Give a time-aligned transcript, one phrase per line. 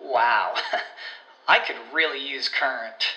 [0.00, 0.54] Wow,
[1.48, 3.14] I could really use Current.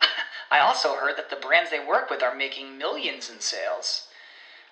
[0.50, 4.08] I also heard that the brands they work with are making millions in sales.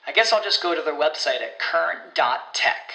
[0.06, 2.92] I guess I'll just go to their website at current.tech.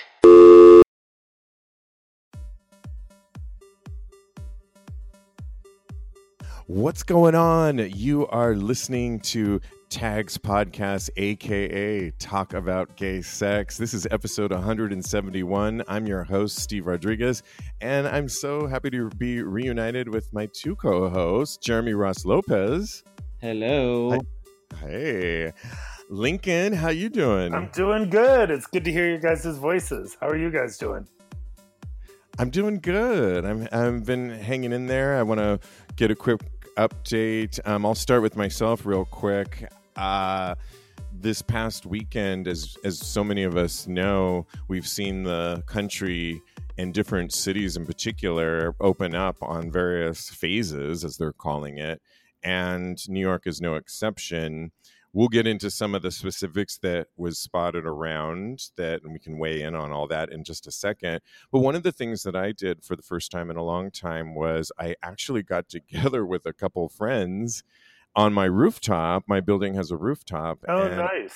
[6.67, 7.79] What's going on?
[7.79, 9.59] You are listening to
[9.91, 13.77] Tags Podcast, aka Talk About Gay Sex.
[13.77, 15.83] This is episode 171.
[15.85, 17.43] I'm your host, Steve Rodriguez,
[17.81, 23.03] and I'm so happy to be reunited with my two co hosts, Jeremy Ross Lopez.
[23.41, 24.17] Hello.
[24.79, 25.51] Hey.
[26.09, 27.53] Lincoln, how you doing?
[27.53, 28.49] I'm doing good.
[28.49, 30.15] It's good to hear your guys' voices.
[30.21, 31.05] How are you guys doing?
[32.39, 33.43] I'm doing good.
[33.43, 35.17] I'm I've been hanging in there.
[35.17, 35.59] I want to
[35.97, 36.39] get a quick
[36.77, 37.59] update.
[37.67, 39.69] Um, I'll start with myself real quick.
[40.01, 40.55] Uh,
[41.13, 46.41] this past weekend, as as so many of us know, we've seen the country
[46.79, 52.01] and different cities in particular open up on various phases, as they're calling it,
[52.41, 54.71] and New York is no exception.
[55.13, 59.37] We'll get into some of the specifics that was spotted around that, and we can
[59.37, 61.19] weigh in on all that in just a second.
[61.51, 63.91] But one of the things that I did for the first time in a long
[63.91, 67.63] time was I actually got together with a couple friends
[68.15, 69.23] on my rooftop.
[69.27, 70.59] My building has a rooftop.
[70.67, 71.35] Oh, nice.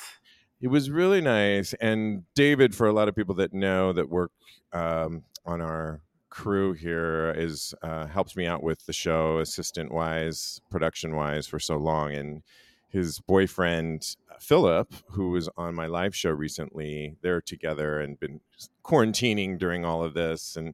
[0.61, 1.73] It was really nice.
[1.75, 4.31] And David, for a lot of people that know that work
[4.73, 10.59] um, on our crew here, is uh, helps me out with the show, assistant wise,
[10.69, 12.13] production wise, for so long.
[12.13, 12.41] And
[12.89, 18.39] his boyfriend Philip, who was on my live show recently, they're together and been
[18.83, 20.73] quarantining during all of this, and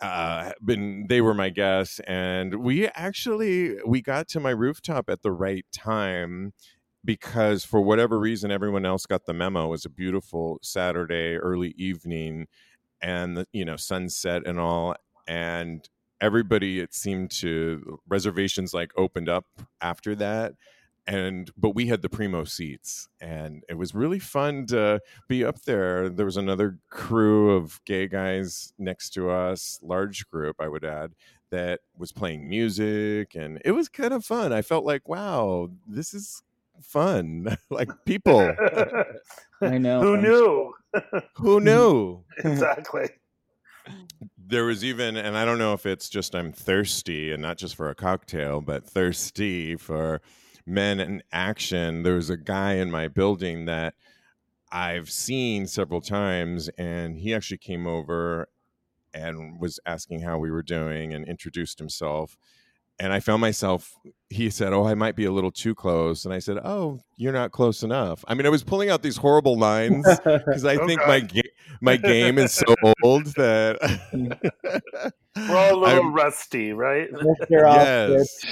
[0.00, 5.22] uh, been they were my guests, and we actually we got to my rooftop at
[5.22, 6.52] the right time
[7.04, 9.66] because for whatever reason everyone else got the memo.
[9.66, 12.46] It was a beautiful Saturday early evening,
[13.02, 14.94] and the, you know sunset and all,
[15.28, 15.88] and
[16.20, 19.46] everybody it seemed to reservations like opened up
[19.80, 20.52] after that
[21.06, 25.60] and but we had the primo seats and it was really fun to be up
[25.62, 30.84] there there was another crew of gay guys next to us large group i would
[30.84, 31.12] add
[31.50, 36.14] that was playing music and it was kind of fun i felt like wow this
[36.14, 36.42] is
[36.82, 38.54] fun like people
[39.62, 40.00] I know.
[40.00, 40.74] Who I'm knew?
[41.36, 43.08] who knew exactly.
[44.38, 47.76] there was even and i don't know if it's just i'm thirsty and not just
[47.76, 50.20] for a cocktail but thirsty for
[50.70, 53.94] men in action there was a guy in my building that
[54.72, 58.48] i've seen several times and he actually came over
[59.12, 62.36] and was asking how we were doing and introduced himself
[63.00, 63.94] and i found myself
[64.28, 67.32] he said oh i might be a little too close and i said oh you're
[67.32, 70.86] not close enough i mean i was pulling out these horrible lines because i Oh,
[70.86, 71.08] think God.
[71.08, 73.78] my ga- my game is so old that
[75.36, 77.08] We're all a little I'm- rusty, right?
[77.48, 78.44] Yes.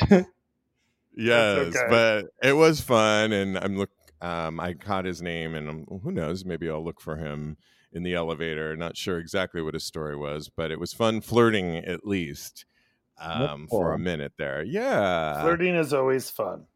[1.18, 1.86] Yes, okay.
[1.88, 3.90] but it was fun, and I'm look.
[4.20, 6.44] Um, I caught his name, and I'm, who knows?
[6.44, 7.56] Maybe I'll look for him
[7.92, 8.76] in the elevator.
[8.76, 12.64] Not sure exactly what his story was, but it was fun flirting at least
[13.20, 14.62] um, for a minute there.
[14.62, 16.66] Yeah, Flirting is always fun.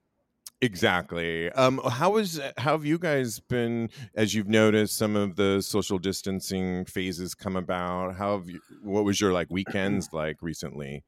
[0.61, 1.50] Exactly.
[1.50, 5.99] Um, how is how have you guys been as you've noticed some of the social
[5.99, 8.14] distancing phases come about?
[8.14, 8.61] How have you?
[8.82, 11.02] What was your like weekends like recently?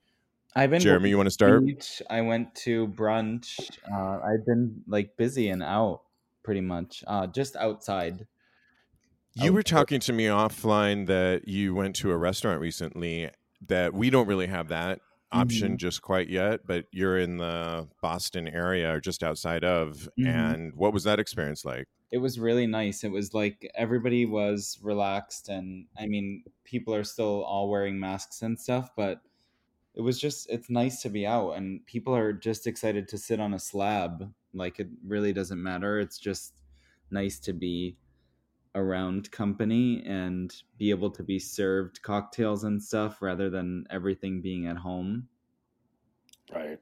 [0.56, 1.64] I've been Jeremy, you want to start?
[1.64, 2.00] beach.
[2.08, 3.70] I went to brunch.
[3.92, 6.02] Uh, I've been like busy and out
[6.42, 7.02] pretty much.
[7.06, 8.26] Uh, just outside.
[9.34, 13.30] You were talking to me offline that you went to a restaurant recently
[13.66, 15.00] that we don't really have that
[15.32, 20.08] option just quite yet, but you're in the Boston area or just outside of.
[20.16, 20.28] Mhm.
[20.28, 21.88] And what was that experience like?
[22.14, 23.02] it was really nice.
[23.02, 28.42] It was like everybody was relaxed, and I mean, people are still all wearing masks
[28.42, 29.20] and stuff, but
[29.94, 33.40] it was just it's nice to be out, and people are just excited to sit
[33.40, 34.32] on a slab.
[34.52, 36.00] Like it really doesn't matter.
[36.00, 36.54] It's just
[37.10, 37.96] nice to be
[38.74, 44.66] around company and be able to be served cocktails and stuff rather than everything being
[44.66, 45.28] at home.
[46.52, 46.80] Right.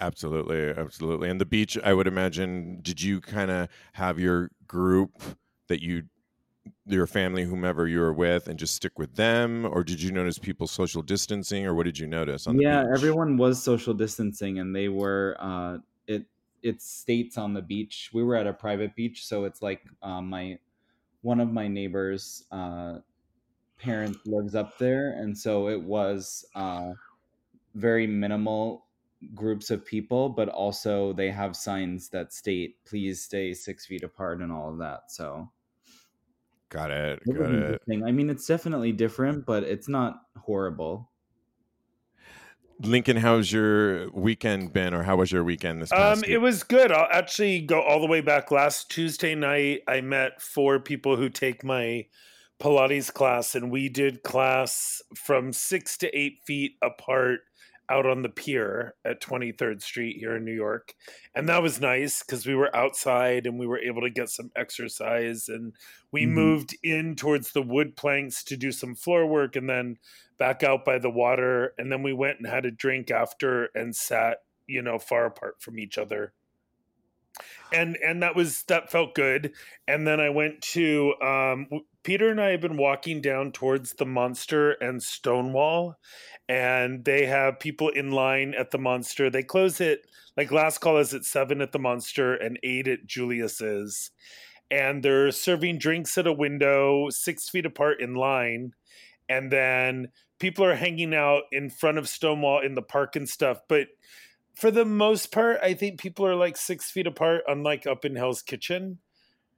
[0.00, 1.28] Absolutely, absolutely.
[1.28, 5.20] And the beach, I would imagine, did you kind of have your group
[5.66, 6.04] that you,
[6.86, 10.38] your family, whomever you were with, and just stick with them, or did you notice
[10.38, 12.90] people social distancing, or what did you notice yeah, beach?
[12.94, 15.36] everyone was social distancing, and they were.
[15.38, 16.26] Uh, it
[16.62, 18.10] it states on the beach.
[18.12, 20.58] We were at a private beach, so it's like um, my
[21.22, 22.98] one of my neighbors' uh,
[23.78, 26.92] parents lives up there, and so it was uh,
[27.74, 28.86] very minimal
[29.34, 34.40] groups of people, but also they have signs that state please stay six feet apart
[34.40, 35.10] and all of that.
[35.10, 35.50] So
[36.70, 37.82] Got it, it got it.
[38.04, 41.10] I mean, it's definitely different, but it's not horrible.
[42.80, 46.30] Lincoln, how's your weekend been, or how was your weekend this past Um, week?
[46.30, 46.92] it was good.
[46.92, 49.80] I'll actually go all the way back last Tuesday night.
[49.88, 52.06] I met four people who take my
[52.60, 57.40] Pilates class, and we did class from six to eight feet apart
[57.90, 60.94] out on the pier at 23rd Street here in New York.
[61.34, 64.50] And that was nice because we were outside and we were able to get some
[64.56, 65.48] exercise.
[65.48, 65.74] And
[66.10, 66.26] we Mhm.
[66.26, 69.98] moved in towards the wood planks to do some floor work and then
[70.38, 71.74] back out by the water.
[71.78, 75.60] And then we went and had a drink after and sat, you know, far apart
[75.62, 76.34] from each other.
[77.72, 79.54] And and that was that felt good.
[79.86, 81.68] And then I went to um
[82.08, 85.98] Peter and I have been walking down towards the monster and Stonewall
[86.48, 89.28] and they have people in line at the monster.
[89.28, 93.04] They close it like last call is at seven at the monster and eight at
[93.04, 94.10] Julius's.
[94.70, 98.72] And they're serving drinks at a window six feet apart in line.
[99.28, 100.08] And then
[100.38, 103.60] people are hanging out in front of Stonewall in the park and stuff.
[103.68, 103.88] But
[104.54, 108.16] for the most part, I think people are like six feet apart, unlike up in
[108.16, 109.00] Hell's Kitchen.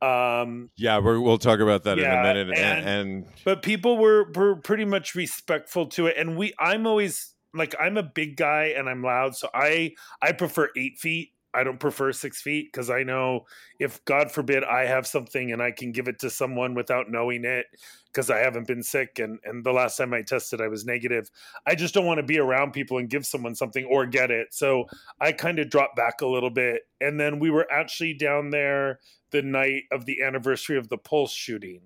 [0.02, 2.48] Um, yeah, we're, we'll talk about that in a minute.
[2.50, 6.86] And, and- and but people were were pretty much respectful to it and we i'm
[6.86, 9.92] always like i'm a big guy and i'm loud so i
[10.22, 13.44] i prefer eight feet i don't prefer six feet because i know
[13.78, 17.44] if god forbid i have something and i can give it to someone without knowing
[17.44, 17.66] it
[18.06, 21.30] because i haven't been sick and and the last time i tested i was negative
[21.66, 24.48] i just don't want to be around people and give someone something or get it.
[24.52, 24.86] So
[25.20, 26.82] i kind of dropped back a little bit.
[27.00, 29.00] And then we were actually down there
[29.30, 31.80] the night of the anniversary of the pulse shooting.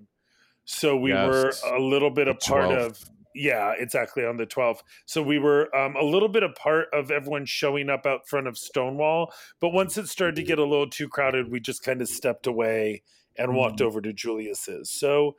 [0.65, 2.87] So we were a little bit The a part 12th.
[2.87, 6.89] of yeah exactly on the 12th so we were um, a little bit a part
[6.93, 10.65] of everyone showing up out front of stonewall but once it started to get a
[10.65, 13.03] little too crowded we just kind of stepped away
[13.37, 13.87] and walked Mhm.
[13.87, 14.91] over to julius's.
[14.91, 15.37] So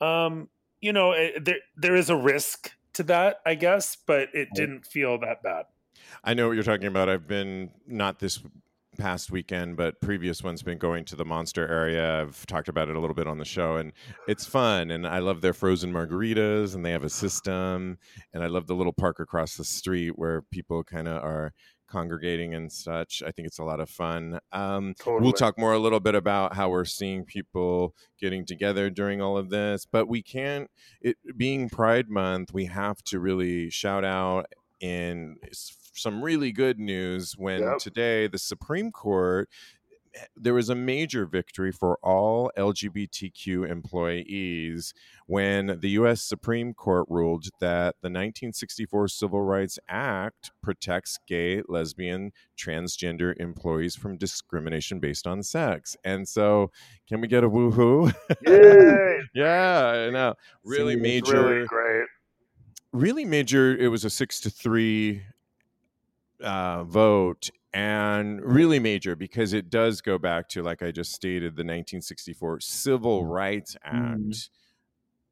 [0.00, 0.48] um
[0.80, 4.86] you know eh, there there is a risk to that i guess but it didn't
[4.86, 5.66] feel that bad.
[6.22, 7.08] I know what you're talking about.
[7.08, 8.40] I've been not this
[8.94, 12.22] past weekend, but previous ones been going to the Monster area.
[12.22, 13.92] I've talked about it a little bit on the show, and
[14.28, 14.90] it's fun.
[14.90, 17.98] And I love their frozen margaritas, and they have a system.
[18.32, 21.52] And I love the little park across the street where people kind of are
[21.86, 23.22] congregating and such.
[23.24, 24.40] I think it's a lot of fun.
[24.52, 28.90] Um, totally We'll talk more a little bit about how we're seeing people getting together
[28.90, 30.70] during all of this, but we can't.
[31.00, 34.46] It being Pride Month, we have to really shout out
[34.80, 37.78] in s- some really good news when Yep.
[37.78, 39.48] today the Supreme Court
[40.14, 44.92] eh, there was a major victory for all LGBTQ employees
[45.26, 52.32] when the US Supreme Court ruled that the 1964 Civil Rights Act protects gay, lesbian,
[52.56, 55.96] transgender employees from discrimination based on sex.
[56.04, 56.70] And so,
[57.08, 58.12] can we get a woohoo?
[58.46, 59.20] Yay!
[59.34, 60.34] yeah, I know.
[60.64, 62.06] Really Seems major really great
[62.94, 65.20] really major it was a six to three
[66.44, 71.56] uh, vote and really major because it does go back to like i just stated
[71.56, 74.48] the 1964 civil rights act Mhm.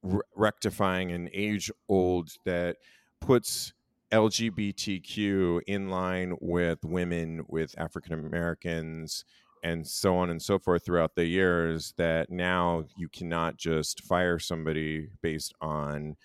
[0.03, 2.79] re- rectifying an age old that
[3.21, 3.73] puts
[4.13, 9.25] lgbtq in line with women with african americans
[9.65, 14.39] and so on and so forth throughout the years that now you cannot just fire
[14.39, 16.17] somebody based on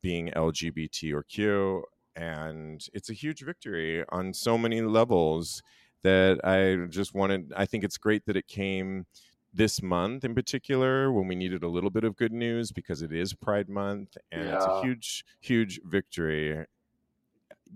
[0.00, 1.84] being LGBT or Q.
[2.14, 5.62] And it's a huge victory on so many levels
[6.02, 7.52] that I just wanted.
[7.56, 9.06] I think it's great that it came
[9.54, 13.12] this month in particular when we needed a little bit of good news because it
[13.12, 16.64] is Pride Month and it's a huge, huge victory.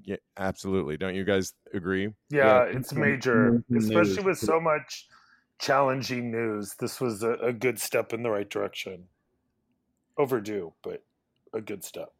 [0.02, 0.96] Yeah, absolutely.
[0.96, 2.10] Don't you guys agree?
[2.30, 5.06] yeah, Yeah, it's it's major especially with so much
[5.58, 6.74] challenging news.
[6.78, 9.04] This was a, a good step in the right direction.
[10.18, 11.02] Overdue, but
[11.52, 12.12] a good step.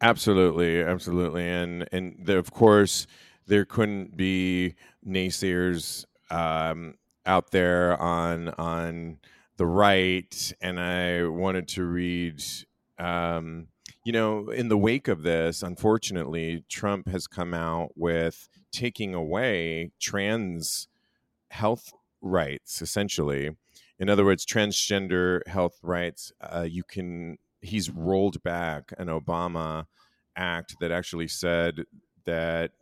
[0.00, 3.06] Absolutely, absolutely, and and the, of course
[3.46, 4.74] there couldn't be
[5.06, 9.18] naysayers um, out there on on
[9.56, 12.42] the right, and I wanted to read.
[12.98, 13.68] Um,
[14.04, 19.90] you know, in the wake of this, unfortunately, Trump has come out with taking away
[20.00, 20.86] trans
[21.50, 23.50] health rights, essentially.
[23.98, 26.32] In other words, transgender health rights.
[26.40, 27.38] Uh, you can.
[27.60, 29.86] He's rolled back an Obama
[30.36, 31.84] act that actually said
[32.24, 32.72] that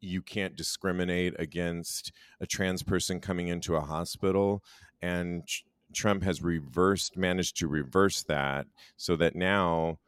[0.00, 4.62] you can't discriminate against a trans person coming into a hospital
[5.02, 5.46] and
[5.92, 9.98] Trump has reversed managed to reverse that so that now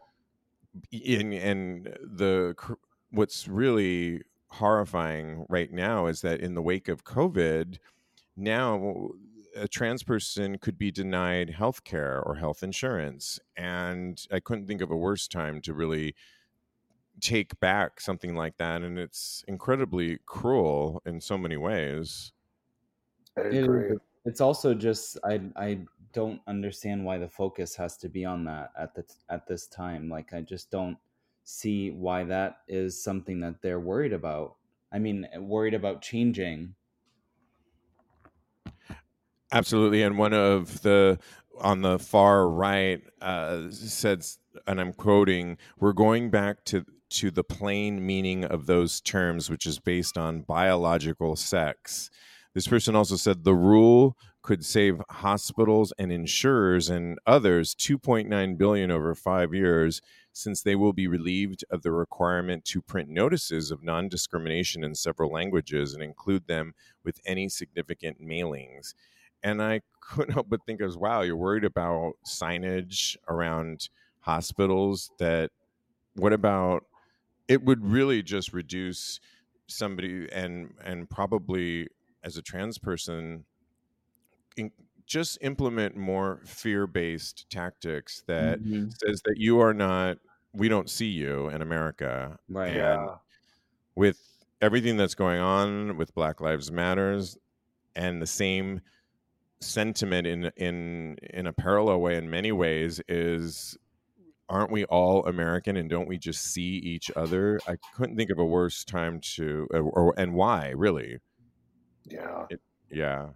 [0.91, 2.55] in and the
[3.11, 7.79] what's really horrifying right now is that in the wake of covid
[8.37, 9.09] now
[9.57, 14.81] a trans person could be denied health care or health insurance and i couldn't think
[14.81, 16.15] of a worse time to really
[17.21, 22.33] take back something like that and it's incredibly cruel in so many ways
[23.37, 23.93] I agree.
[23.93, 28.45] It, it's also just I I don't understand why the focus has to be on
[28.45, 30.09] that at the at this time.
[30.09, 30.99] Like I just don't
[31.45, 34.57] see why that is something that they're worried about.
[34.93, 36.75] I mean, worried about changing.
[39.53, 41.19] Absolutely, and one of the
[41.61, 44.25] on the far right uh, said,
[44.67, 49.67] and I'm quoting: "We're going back to to the plain meaning of those terms, which
[49.67, 52.11] is based on biological sex.
[52.55, 58.91] This person also said the rule could save hospitals and insurers and others 2.9 billion
[58.91, 60.01] over 5 years
[60.33, 65.31] since they will be relieved of the requirement to print notices of non-discrimination in several
[65.31, 68.95] languages and include them with any significant mailings.
[69.43, 73.89] And I couldn't help but think as wow, you're worried about signage around
[74.21, 75.51] hospitals that
[76.15, 76.85] what about
[77.49, 79.21] it would really just reduce
[79.67, 81.89] somebody and and probably
[82.25, 83.45] as a trans person
[84.57, 84.71] in,
[85.07, 88.89] just implement more fear-based tactics that mm-hmm.
[89.05, 90.19] says that you are not
[90.53, 93.15] we don't see you in america right and Yeah.
[93.95, 94.21] with
[94.61, 97.37] everything that's going on with black lives matters
[97.97, 98.81] and the same
[99.63, 103.77] sentiment in in in a parallel way in many ways is
[104.49, 107.59] aren't we all American and don't we just see each other?
[107.67, 111.19] I couldn't think of a worse time to, or, and why really?
[112.05, 112.47] Yeah.
[112.51, 113.29] It, yeah.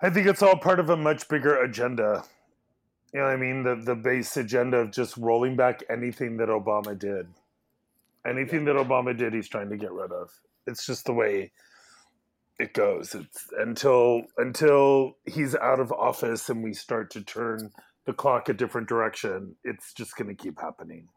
[0.00, 2.24] I think it's all part of a much bigger agenda.
[3.12, 3.62] You know what I mean?
[3.62, 7.28] The the base agenda of just rolling back anything that Obama did.
[8.26, 10.30] Anything that Obama did, he's trying to get rid of.
[10.66, 11.52] It's just the way
[12.62, 13.14] it goes.
[13.14, 17.72] It's until until he's out of office and we start to turn
[18.06, 21.08] the clock a different direction, it's just going to keep happening.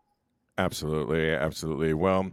[0.58, 1.94] Absolutely, absolutely.
[1.94, 2.32] Well,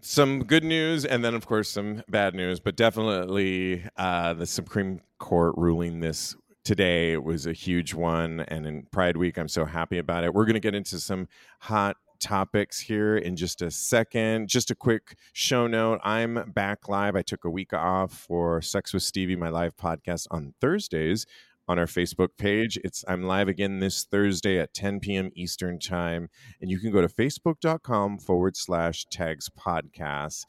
[0.00, 5.00] some good news, and then of course some bad news, but definitely uh, the Supreme
[5.18, 9.98] Court ruling this today was a huge one, and in Pride Week, I'm so happy
[9.98, 10.34] about it.
[10.34, 11.28] We're going to get into some
[11.60, 14.48] hot topics here in just a second.
[14.48, 17.16] Just a quick show note I'm back live.
[17.16, 21.26] I took a week off for Sex with Stevie, my live podcast on Thursdays
[21.68, 22.78] on our Facebook page.
[22.84, 25.30] It's I'm live again this Thursday at 10 p.m.
[25.34, 26.28] Eastern time,
[26.60, 30.46] and you can go to facebook.com forward slash tags podcast.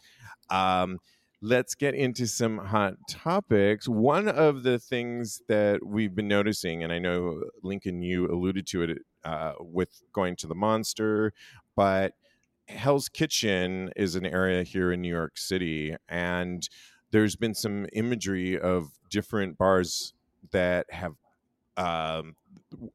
[0.50, 1.00] Um,
[1.42, 3.88] let's get into some hot topics.
[3.88, 8.84] One of the things that we've been noticing, and I know Lincoln, you alluded to
[8.84, 11.34] it uh, with going to the monster,
[11.76, 12.14] but
[12.68, 16.68] Hell's Kitchen is an area here in New York City, and
[17.12, 20.14] there's been some imagery of different bars
[20.52, 21.14] that have
[21.78, 22.36] um,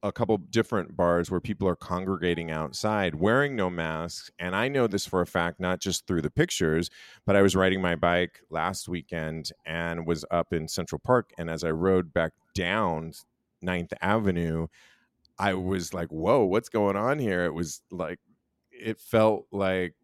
[0.03, 4.31] a couple different bars where people are congregating outside wearing no masks.
[4.39, 6.91] And I know this for a fact, not just through the pictures,
[7.25, 11.33] but I was riding my bike last weekend and was up in Central Park.
[11.39, 13.13] And as I rode back down
[13.63, 14.67] Ninth Avenue,
[15.39, 17.45] I was like, whoa, what's going on here?
[17.45, 18.19] It was like,
[18.71, 19.95] it felt like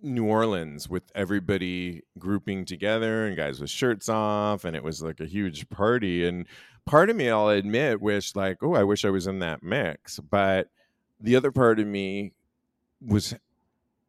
[0.00, 5.20] New Orleans with everybody grouping together and guys with shirts off, and it was like
[5.20, 6.26] a huge party.
[6.26, 6.46] And
[6.86, 10.18] part of me, I'll admit, wished like, oh, I wish I was in that mix.
[10.18, 10.68] But
[11.20, 12.32] the other part of me
[13.00, 13.34] was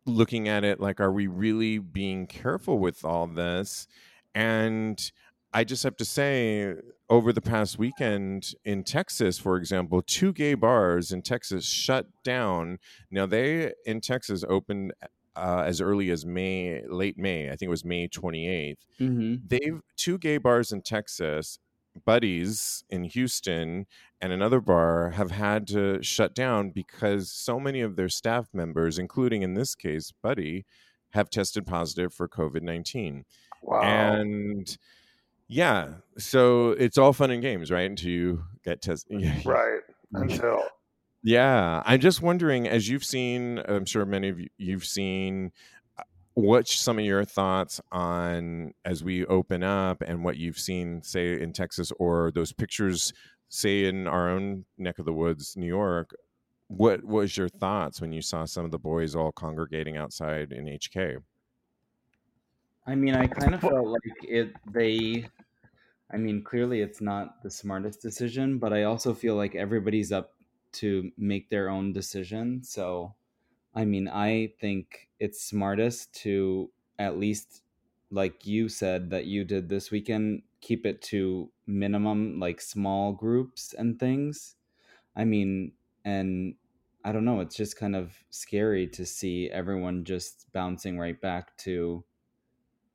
[0.06, 3.88] looking at it like, are we really being careful with all this?
[4.34, 5.12] And
[5.54, 6.74] I just have to say,
[7.10, 12.80] over the past weekend in Texas, for example, two gay bars in Texas shut down.
[13.12, 14.94] Now, they in Texas opened
[15.36, 17.48] uh, as early as May, late May.
[17.48, 18.76] I think it was May 28th.
[19.00, 19.36] Mm-hmm.
[19.48, 21.60] They've two gay bars in Texas,
[22.06, 23.86] Buddies in Houston,
[24.22, 28.98] and another bar have had to shut down because so many of their staff members,
[28.98, 30.66] including in this case Buddy,
[31.12, 33.26] have tested positive for COVID 19.
[33.62, 33.82] Wow.
[33.82, 34.78] And
[35.54, 37.90] yeah, so it's all fun and games, right?
[37.90, 39.22] Until you get tested.
[39.46, 39.82] right.
[40.14, 40.64] Until.
[41.22, 45.52] Yeah, I'm just wondering, as you've seen, I'm sure many of you, you've seen,
[45.98, 51.04] uh, what's some of your thoughts on as we open up and what you've seen,
[51.04, 53.14] say, in Texas or those pictures,
[53.50, 56.16] say, in our own neck of the woods, New York?
[56.68, 60.66] What was your thoughts when you saw some of the boys all congregating outside in
[60.66, 61.20] HK?
[62.86, 64.54] I mean, I kind of felt like it.
[64.74, 65.28] They,
[66.14, 70.36] I mean, clearly it's not the smartest decision, but I also feel like everybody's up
[70.74, 72.64] to make their own decision.
[72.64, 73.16] So,
[73.76, 77.64] I mean, I think it's smartest to at least,
[78.12, 83.74] like you said that you did this weekend, keep it to minimum, like small groups
[83.74, 84.58] and things.
[85.16, 85.74] I mean,
[86.06, 86.56] and
[87.06, 91.58] I don't know, it's just kind of scary to see everyone just bouncing right back
[91.60, 92.06] to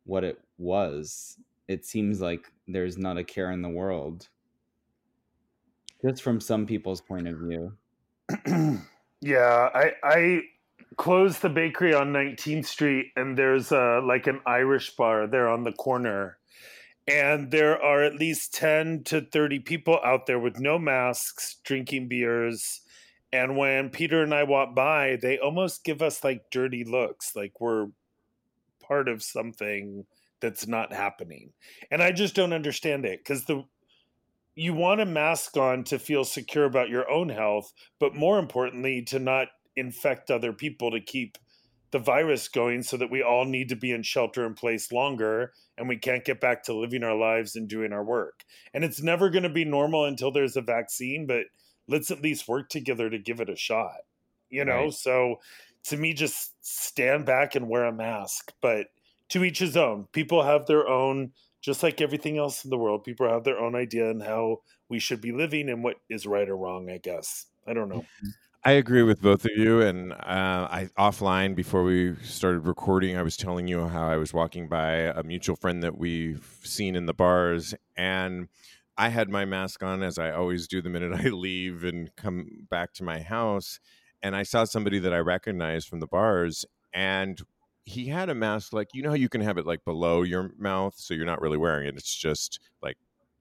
[0.04, 1.38] what it was.
[1.66, 4.28] It seems like there's not a care in the world.
[6.04, 7.72] Just from some people's point of view.
[9.20, 10.40] yeah, I I
[10.96, 15.64] closed the bakery on 19th Street and there's uh like an Irish bar there on
[15.64, 16.38] the corner.
[17.08, 22.08] And there are at least 10 to 30 people out there with no masks drinking
[22.08, 22.82] beers.
[23.32, 27.60] And when Peter and I walk by, they almost give us like dirty looks, like
[27.60, 27.86] we're
[28.78, 30.04] part of something
[30.40, 31.52] that's not happening.
[31.90, 33.64] And I just don't understand it because the
[34.54, 39.02] you want a mask on to feel secure about your own health, but more importantly,
[39.02, 41.38] to not infect other people to keep
[41.92, 45.52] the virus going so that we all need to be in shelter in place longer
[45.78, 48.44] and we can't get back to living our lives and doing our work.
[48.74, 51.44] And it's never going to be normal until there's a vaccine, but
[51.86, 53.98] let's at least work together to give it a shot.
[54.50, 54.92] You know, right.
[54.92, 55.36] so
[55.84, 58.88] to me just stand back and wear a mask, but
[59.30, 60.06] to each his own.
[60.12, 63.74] People have their own just like everything else in the world, people have their own
[63.74, 67.46] idea on how we should be living and what is right or wrong, I guess.
[67.66, 68.00] I don't know.
[68.00, 68.28] Mm-hmm.
[68.64, 69.80] I agree with both of you.
[69.80, 70.16] And uh,
[70.70, 74.92] I offline before we started recording, I was telling you how I was walking by
[74.92, 78.48] a mutual friend that we've seen in the bars, and
[78.96, 82.66] I had my mask on as I always do the minute I leave and come
[82.68, 83.78] back to my house.
[84.22, 87.40] And I saw somebody that I recognized from the bars, and
[87.88, 90.52] he had a mask like you know how you can have it like below your
[90.58, 91.96] mouth, so you're not really wearing it.
[91.96, 92.96] It's just like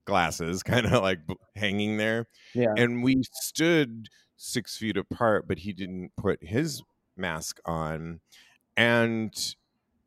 [0.06, 1.20] glasses, kind of like
[1.56, 2.28] hanging there.
[2.54, 2.74] Yeah.
[2.78, 4.08] And we stood
[4.38, 6.82] six feet apart, but he didn't put his
[7.18, 8.22] mask on.
[8.78, 9.34] And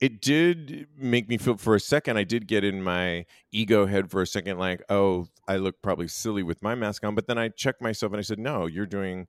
[0.01, 4.11] it did make me feel for a second, I did get in my ego head
[4.11, 7.15] for a second, like, oh, I look probably silly with my mask on.
[7.15, 9.27] But then I checked myself and I said, no, you're doing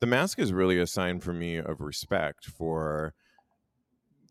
[0.00, 3.14] the mask is really a sign for me of respect for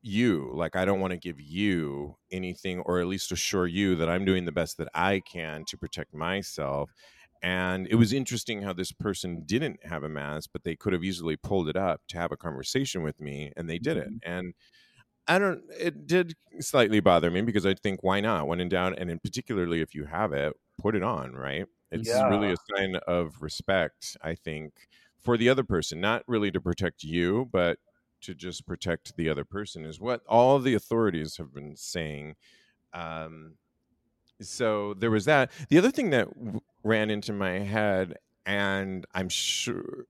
[0.01, 4.09] you like i don't want to give you anything or at least assure you that
[4.09, 6.89] i'm doing the best that i can to protect myself
[7.43, 11.03] and it was interesting how this person didn't have a mask but they could have
[11.03, 14.31] easily pulled it up to have a conversation with me and they did it mm-hmm.
[14.31, 14.53] and
[15.27, 18.97] i don't it did slightly bother me because i think why not when in doubt
[18.97, 22.27] and in particularly if you have it put it on right it's yeah.
[22.27, 24.73] really a sign of respect i think
[25.19, 27.77] for the other person not really to protect you but
[28.21, 32.35] to just protect the other person is what all the authorities have been saying
[32.93, 33.53] um,
[34.41, 35.51] so there was that.
[35.69, 40.05] The other thing that w- ran into my head and i'm sure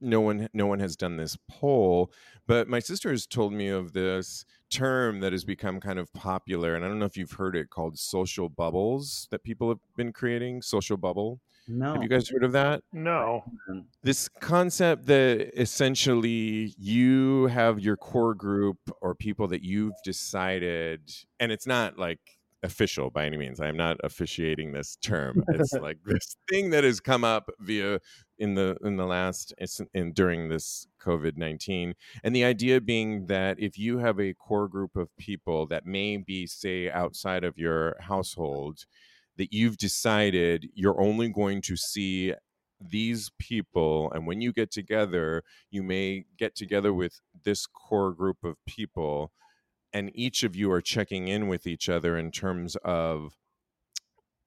[0.00, 2.12] no one no one has done this poll
[2.46, 6.74] but my sister has told me of this term that has become kind of popular
[6.74, 10.12] and i don't know if you've heard it called social bubbles that people have been
[10.12, 11.94] creating social bubble no.
[11.94, 12.82] Have you guys heard of that?
[12.92, 13.44] No.
[13.70, 13.84] Mm.
[14.02, 21.00] This concept that essentially you have your core group or people that you've decided,
[21.38, 22.20] and it's not like
[22.62, 23.60] official by any means.
[23.60, 25.42] I am not officiating this term.
[25.48, 27.98] It's like this thing that has come up via
[28.38, 29.54] in the in the last
[29.94, 31.94] in during this COVID nineteen,
[32.24, 36.16] and the idea being that if you have a core group of people that may
[36.16, 38.86] be say outside of your household
[39.36, 42.34] that you've decided you're only going to see
[42.80, 48.42] these people and when you get together you may get together with this core group
[48.42, 49.32] of people
[49.92, 53.38] and each of you are checking in with each other in terms of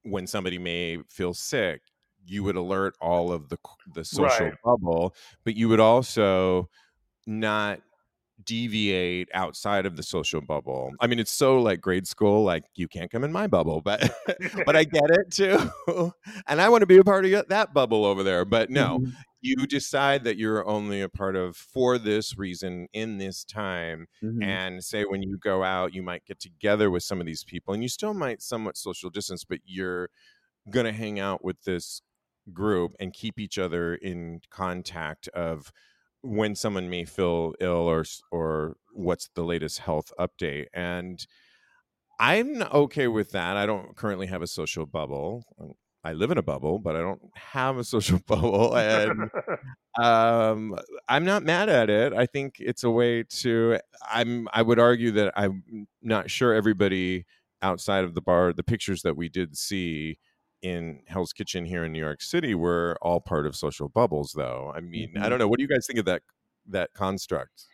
[0.03, 1.81] when somebody may feel sick
[2.23, 3.57] you would alert all of the
[3.93, 4.55] the social Right.
[4.63, 6.69] bubble but you would also
[7.27, 7.81] not
[8.43, 10.91] deviate outside of the social bubble.
[10.99, 14.11] I mean, it's so like grade school, like you can't come in my bubble, but
[14.65, 16.11] but I get it too,
[16.47, 18.45] and I want to be a part of that bubble over there.
[18.45, 19.11] But no, mm-hmm.
[19.41, 24.43] you decide that you're only a part of for this reason in this time, mm-hmm.
[24.43, 27.73] and say when you go out, you might get together with some of these people,
[27.73, 30.09] and you still might somewhat social distance, but you're
[30.69, 32.01] gonna hang out with this
[32.53, 35.71] group and keep each other in contact of
[36.25, 41.27] when someone may feel ill or or what's the latest health update and
[42.19, 46.37] i'm okay with that i don't currently have a social bubble um, i live in
[46.37, 49.29] a bubble but i don't have a social bubble and
[50.01, 50.75] um,
[51.07, 53.77] i'm not mad at it i think it's a way to
[54.09, 57.25] i'm i would argue that i'm not sure everybody
[57.61, 60.17] outside of the bar the pictures that we did see
[60.65, 64.73] in Hell's Kitchen here in New York City were all part of social bubbles, though.
[64.75, 65.23] I mean, mm-hmm.
[65.23, 65.47] I don't know.
[65.47, 66.23] What do you guys think of that
[66.67, 67.65] that construct?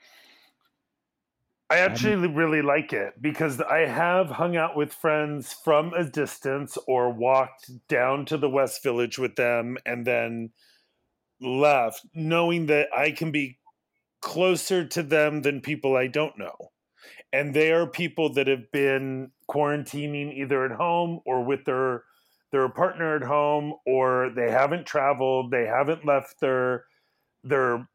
[1.69, 6.77] I actually really like it because I have hung out with friends from a distance
[6.85, 10.49] or walked down to the West Village with them and then
[11.39, 13.57] left, knowing that I can be
[14.19, 16.71] closer to them than people I don't know.
[17.31, 22.03] And they are people that have been quarantining either at home or with their
[22.51, 26.85] their partner at home or they haven't traveled they haven't left their
[27.43, 27.87] their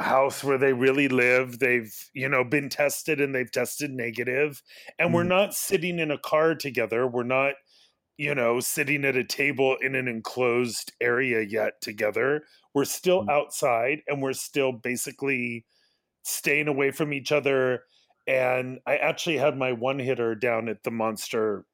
[0.00, 1.58] house where they really live.
[1.58, 4.62] They've you know been tested and they've tested negative.
[4.98, 5.14] And mm.
[5.14, 7.06] we're not sitting in a car together.
[7.06, 7.54] We're not
[8.16, 12.44] you know sitting at a table in an enclosed area yet together.
[12.74, 13.30] We're still mm.
[13.30, 15.66] outside and we're still basically
[16.24, 17.84] staying away from each other.
[18.26, 21.66] And i actually had my one hitter down at the monster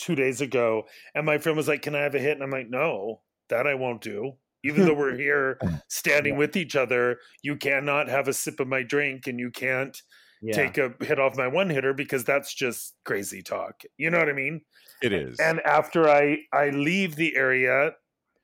[0.00, 0.84] two days ago,
[1.14, 3.66] and my friend was like, "Can I have a hit?" And I'm like, "No, that
[3.66, 4.32] I won't do."
[4.62, 5.58] Even though we're here
[5.88, 6.38] standing yeah.
[6.38, 10.00] with each other, you cannot have a sip of my drink, and you can't
[10.42, 10.54] yeah.
[10.54, 13.82] take a hit off my one hitter because that's just crazy talk.
[13.96, 14.62] You know what I mean?
[15.02, 15.38] It is.
[15.38, 17.92] And after I I leave the area,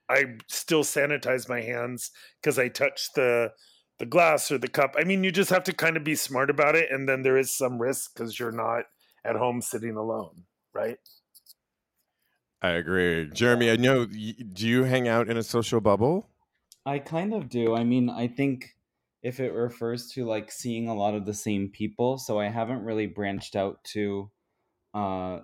[0.08, 3.52] I still sanitize my hands because I touch the
[3.98, 4.94] the glass or the cup.
[4.98, 7.38] I mean, you just have to kind of be smart about it, and then there
[7.38, 8.84] is some risk because you're not
[9.24, 10.98] at home sitting alone, right?
[12.62, 13.30] I agree.
[13.32, 16.28] Jeremy, I know, do you hang out in a social bubble?
[16.84, 17.74] I kind of do.
[17.74, 18.76] I mean, I think
[19.22, 22.84] if it refers to like seeing a lot of the same people, so I haven't
[22.84, 24.30] really branched out to
[24.94, 25.40] uh,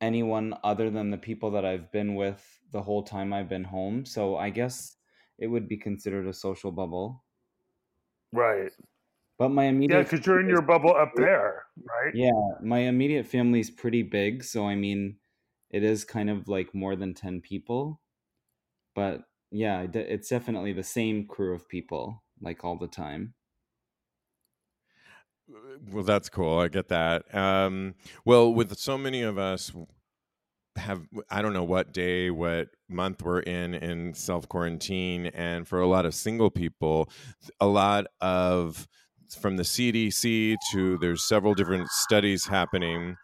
[0.00, 2.42] anyone other than the people that I've been with
[2.72, 4.04] the whole time I've been home.
[4.04, 4.96] So I guess
[5.38, 7.24] it would be considered a social bubble.
[8.32, 8.70] Right.
[9.38, 12.14] But my immediate Yeah, because you're in your bubble up there, right?
[12.14, 12.30] Yeah,
[12.62, 15.16] my immediate family's pretty big, so I mean
[15.70, 18.00] it is kind of like more than 10 people
[18.94, 23.34] but yeah it's definitely the same crew of people like all the time.
[25.90, 27.94] Well that's cool i get that um,
[28.26, 29.72] well with so many of us
[30.76, 35.80] have i don't know what day what month we're in in self quarantine and for
[35.80, 37.10] a lot of single people
[37.60, 38.86] a lot of
[39.40, 43.16] from the cdc to there's several different studies happening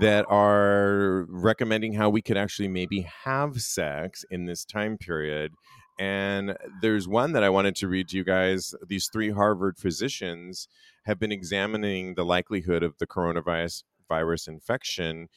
[0.00, 5.52] that are recommending how we could actually maybe have sex in this time period.
[5.98, 8.74] And there's one that I wanted to read to you guys.
[8.86, 10.66] These three Harvard physicians
[11.04, 15.28] have been examining the likelihood of the coronavirus virus infection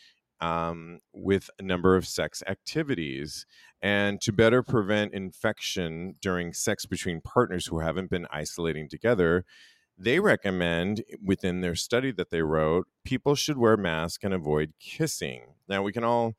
[0.41, 3.45] um, with a number of sex activities.
[3.81, 9.45] And to better prevent infection during sex between partners who haven't been isolating together,
[9.97, 15.41] they recommend within their study that they wrote people should wear masks and avoid kissing.
[15.67, 16.35] Now we can all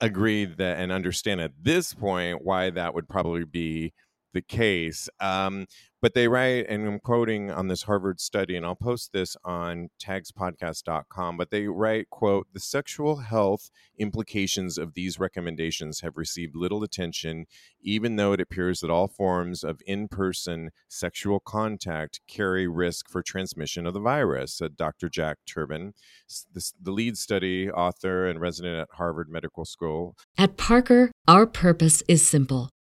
[0.00, 3.92] agree that and understand at this point why that would probably be
[4.36, 5.08] the case.
[5.18, 5.66] Um,
[6.02, 9.88] but they write, and I'm quoting on this Harvard study, and I'll post this on
[9.98, 16.82] tagspodcast.com, but they write, quote, the sexual health implications of these recommendations have received little
[16.82, 17.46] attention,
[17.80, 23.86] even though it appears that all forms of in-person sexual contact carry risk for transmission
[23.86, 25.08] of the virus, said Dr.
[25.08, 25.94] Jack Turban,
[26.54, 30.14] the lead study author and resident at Harvard Medical School.
[30.36, 32.68] At Parker, our purpose is simple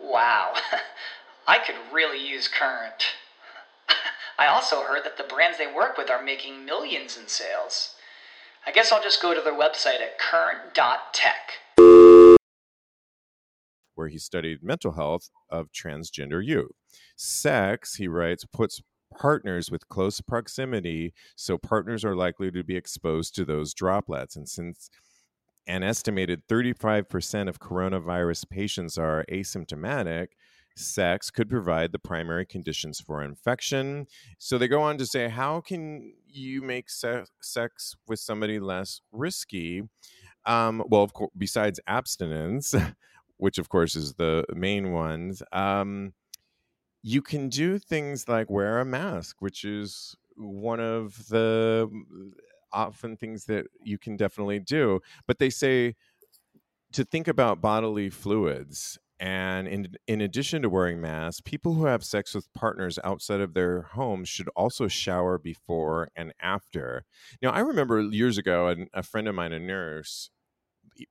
[0.00, 0.54] Wow.
[1.46, 3.04] I could really use Current.
[4.38, 7.94] I also heard that the brands they work with are making millions in sales.
[8.66, 11.52] I guess I'll just go to their website at current.tech.
[13.94, 16.72] Where he studied mental health of transgender youth.
[17.16, 18.82] Sex, he writes, puts
[19.16, 24.36] partners with close proximity, so partners are likely to be exposed to those droplets.
[24.36, 24.90] And since
[25.68, 30.28] an estimated 35% of coronavirus patients are asymptomatic,
[30.76, 34.06] sex could provide the primary conditions for infection.
[34.38, 39.02] So they go on to say, how can you make se- sex with somebody less
[39.12, 39.82] risky?
[40.46, 42.74] Um, well, of course, besides abstinence,
[43.36, 46.14] which of course is the main ones, um,
[47.02, 51.88] you can do things like wear a mask, which is one of the
[52.72, 55.00] often things that you can definitely do.
[55.26, 55.94] But they say
[56.92, 62.04] to think about bodily fluids and in, in addition to wearing masks, people who have
[62.04, 67.04] sex with partners outside of their homes should also shower before and after.
[67.42, 70.30] Now, I remember years ago, a, a friend of mine, a nurse,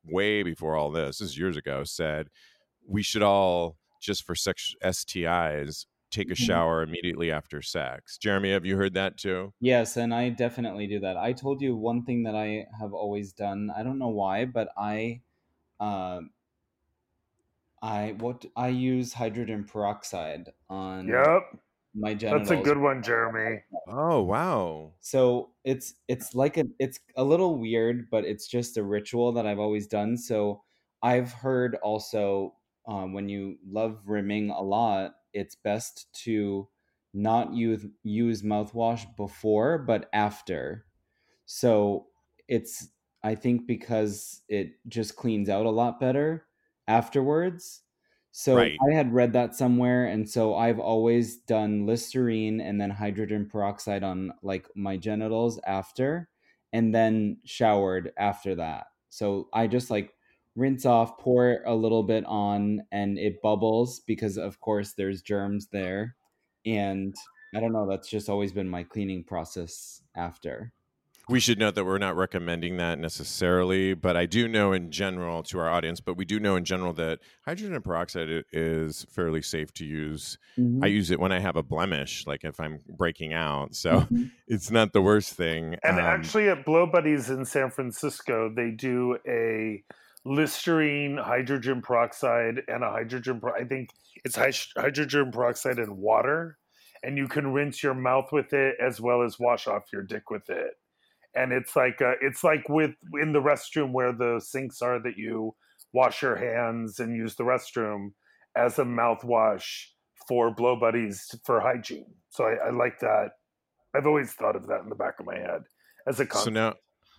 [0.06, 2.28] way before all this, this is years ago, said
[2.88, 5.86] we should all, just for sex STIs,
[6.18, 6.46] take a Mhm.
[6.46, 8.18] shower immediately after sex.
[8.18, 9.54] Jeremy, have you heard that too?
[9.60, 11.18] Yes, and I definitely do that.
[11.18, 13.72] I told you one thing that I have always done.
[13.76, 15.22] I don't know why, but I,
[15.80, 16.22] uh,
[17.82, 21.60] I what I use hydrogen peroxide on Yep.
[21.96, 22.50] my genitals.
[22.50, 23.62] That's a good one, Jeremy.
[23.88, 24.94] Oh, wow.
[25.00, 29.46] So it's it's like a it's a little weird, but it's just a ritual that
[29.48, 30.18] I've always done.
[30.18, 30.64] So
[31.02, 32.56] I've heard also
[32.88, 36.70] um, when you love rimming a lot, it's best to
[37.14, 40.86] not use use mouthwash before, but after.
[41.46, 42.10] So
[42.48, 42.90] it's
[43.24, 46.48] I think because it just cleans out a lot better
[46.88, 47.84] afterwards.
[48.32, 48.82] So Right.
[48.90, 54.04] I had read that somewhere, and so I've always done Listerine and then hydrogen peroxide
[54.04, 56.30] on like my genitals after,
[56.72, 58.88] and then showered after that.
[59.10, 60.14] So I just like
[60.58, 65.68] rinse off, pour a little bit on, and it bubbles because of course there's germs
[65.72, 66.16] there.
[66.66, 67.16] And
[67.56, 70.74] I don't know, that's just always been my cleaning process after.
[71.30, 75.44] We should note that we're not recommending that necessarily, but I do know in general
[75.44, 79.74] to our audience, but we do know in general that hydrogen peroxide is fairly safe
[79.74, 80.38] to use.
[80.58, 80.82] Mhm.
[80.82, 83.76] I use it when I have a blemish, like if I'm breaking out.
[83.76, 84.32] So Mhm.
[84.48, 85.76] it's not the worst thing.
[85.84, 89.84] And Um, actually, at Blow Buddies in San Francisco, they do a
[90.28, 93.40] Listerine, hydrogen peroxide, and a hydrogen.
[93.40, 93.92] Per- I think
[94.26, 96.58] it's hy- hydrogen peroxide and water,
[97.02, 100.30] and you can rinse your mouth with it as well as wash off your dick
[100.30, 100.72] with it.
[101.34, 105.18] And it's like uh it's like with in the restroom where the sinks are that
[105.18, 105.56] you
[105.94, 108.10] wash your hands and use the restroom
[108.56, 109.86] as a mouthwash
[110.28, 112.14] for Blow Buddies for hygiene.
[112.30, 113.30] So I, I like that.
[113.96, 115.62] I've always thought of that in the back of my head
[116.06, 116.74] as a so now,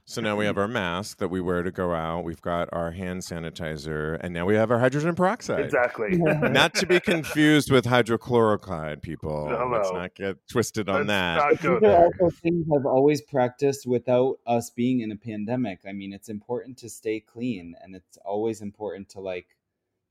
[0.08, 2.24] so now we have our mask that we wear to go out.
[2.24, 5.66] We've got our hand sanitizer, and now we have our hydrogen peroxide.
[5.66, 6.16] Exactly.
[6.16, 9.44] Not to be confused with hydrochloroquine, people.
[9.70, 11.36] Let's not get twisted on Let's that.
[11.36, 15.80] not These are also things I've always practiced without us being in a pandemic.
[15.86, 19.58] I mean, it's important to stay clean and it's always important to like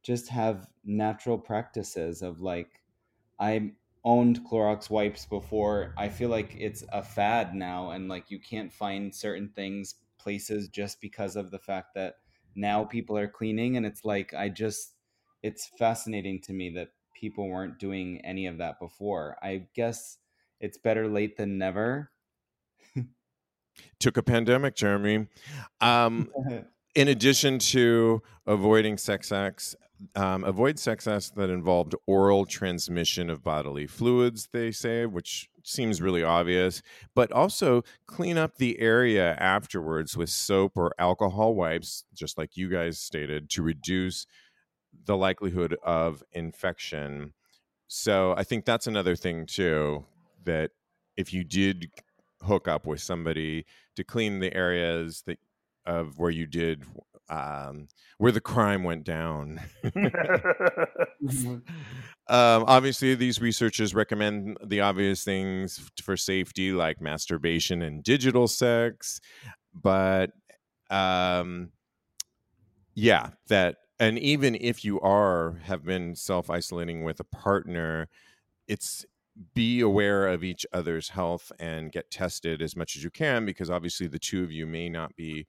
[0.04, 2.70] just have natural practices of like
[3.40, 3.72] I
[4.08, 5.94] owned Clorox wipes before.
[5.98, 10.70] I feel like it's a fad now and like you can't find certain things places
[10.70, 12.16] just because of the fact that
[12.56, 14.94] now people are cleaning and it's like I just
[15.44, 16.88] it's fascinating to me that
[17.20, 19.36] people weren't doing any of that before.
[19.44, 20.20] I guess
[20.62, 22.10] it's better late than never.
[24.00, 25.28] Took a pandemic, Jeremy.
[25.82, 26.30] Um,
[26.98, 29.76] in addition to avoiding sex acts,
[30.16, 36.02] um, avoid sex acts that involved oral transmission of bodily fluids, they say, which seems
[36.02, 36.82] really obvious,
[37.14, 42.68] but also clean up the area afterwards with soap or alcohol wipes, just like you
[42.68, 44.26] guys stated, to reduce
[45.06, 47.32] the likelihood of infection.
[47.88, 50.04] So I think that's another thing, too,
[50.46, 50.72] that
[51.16, 51.92] if you did
[52.42, 55.38] hook up with somebody to clean the areas that
[55.88, 56.84] of where you did
[57.30, 59.60] um, where the crime went down.
[61.44, 61.64] um,
[62.28, 69.20] obviously, these researchers recommend the obvious things for safety, like masturbation and digital sex,
[69.74, 70.32] but
[70.90, 71.70] um,
[72.96, 78.08] yeah, that and even if you are have been self isolating with a partner,
[78.68, 79.06] it's
[79.54, 83.70] be aware of each other's health and get tested as much as you can because
[83.70, 85.46] obviously the two of you may not be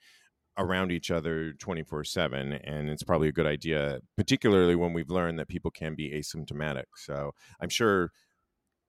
[0.59, 5.39] around each other 24 7 and it's probably a good idea particularly when we've learned
[5.39, 6.85] that people can be asymptomatic.
[6.97, 8.11] So i'm sure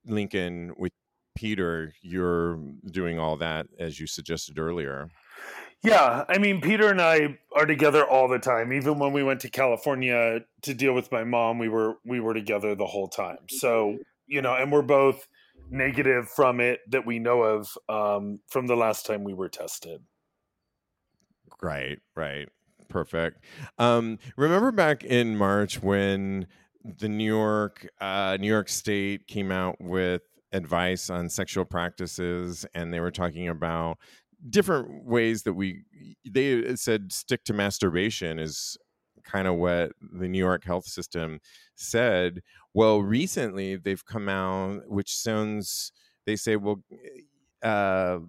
[0.06, 0.92] lincoln with
[1.36, 2.60] peter you're
[2.92, 5.10] doing all that as you suggested earlier.
[5.84, 8.74] Yeah i mean peter and i are together all the time.
[8.74, 12.34] Even when we went to california to deal with my mom we were we were
[12.34, 13.48] together the whole time.
[13.50, 15.28] So you know and we're both
[15.72, 20.02] negative from it that we know of um, from the last time we were tested
[21.62, 22.48] Right, right.
[22.88, 23.44] Perfect.
[23.78, 26.48] Um, remember back in March when
[26.84, 32.94] the New York, uh, New York State came out with advice on sexual practices, and
[32.94, 33.98] they were talking about
[34.50, 35.84] different ways that we.
[36.28, 38.78] They said stick to masturbation is
[39.24, 41.40] kind of what the New York health system
[41.76, 42.42] said.
[42.74, 45.92] Well, recently they've come out, which sounds.
[46.26, 46.84] They say, well,
[47.64, 48.20] uh,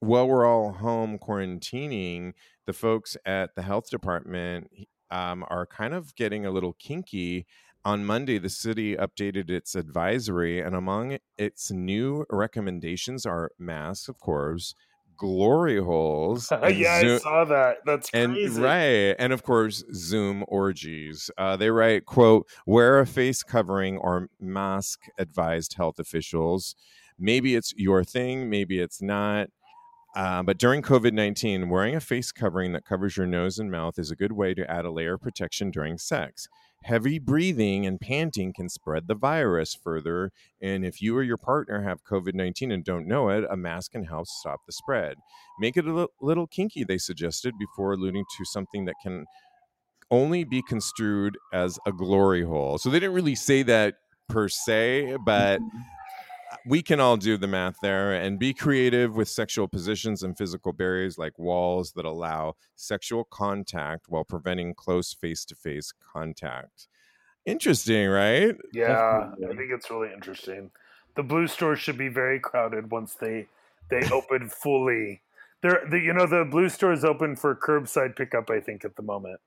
[0.00, 2.32] while we're all home quarantining,
[2.66, 4.70] the folks at the health department
[5.10, 7.46] um, are kind of getting a little kinky.
[7.84, 14.18] On Monday, the city updated its advisory, and among its new recommendations are masks, of
[14.18, 14.74] course,
[15.16, 16.50] glory holes.
[16.68, 17.76] yeah, Zoom, I saw that.
[17.86, 18.60] That's and crazy.
[18.60, 21.30] right, and of course, Zoom orgies.
[21.38, 26.74] Uh, they write, "quote Wear a face covering or mask," advised health officials.
[27.18, 29.48] Maybe it's your thing, maybe it's not.
[30.16, 33.98] Uh, but during COVID 19, wearing a face covering that covers your nose and mouth
[33.98, 36.48] is a good way to add a layer of protection during sex.
[36.84, 40.32] Heavy breathing and panting can spread the virus further.
[40.62, 43.92] And if you or your partner have COVID 19 and don't know it, a mask
[43.92, 45.16] can help stop the spread.
[45.60, 49.26] Make it a little kinky, they suggested, before alluding to something that can
[50.10, 52.78] only be construed as a glory hole.
[52.78, 53.96] So they didn't really say that
[54.30, 55.60] per se, but.
[56.66, 60.72] We can all do the math there and be creative with sexual positions and physical
[60.72, 66.88] barriers like walls that allow sexual contact while preventing close face to face contact.
[67.44, 68.56] Interesting, right?
[68.72, 70.72] Yeah, I think it's really interesting.
[71.14, 73.46] The blue store should be very crowded once they
[73.88, 75.22] they open fully.
[75.62, 78.50] They're the, you know the blue store is open for curbside pickup.
[78.50, 79.40] I think at the moment.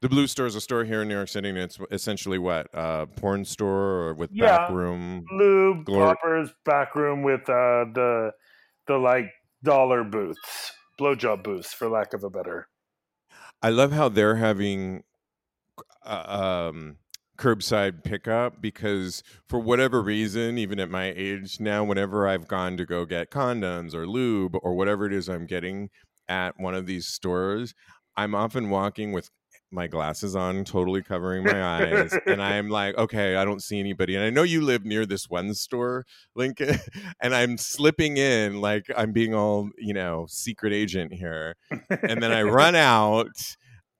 [0.00, 2.68] The Blue Store is a store here in New York City, and it's essentially what
[2.72, 7.86] a porn store or with yeah, back room, lube, glory- poppers, back room with uh,
[7.94, 8.32] the
[8.86, 9.30] the like
[9.62, 12.68] dollar booths, blowjob booths, for lack of a better.
[13.62, 15.04] I love how they're having
[16.04, 16.96] uh, um,
[17.38, 22.84] curbside pickup because for whatever reason, even at my age now, whenever I've gone to
[22.84, 25.90] go get condoms or lube or whatever it is I'm getting
[26.28, 27.74] at one of these stores,
[28.16, 29.30] I'm often walking with
[29.74, 34.14] my glasses on, totally covering my eyes, and I'm like, okay, I don't see anybody.
[34.14, 36.78] And I know you live near this one store, Lincoln,
[37.20, 41.56] and I'm slipping in like I'm being all, you know, secret agent here.
[41.70, 43.28] And then I run out.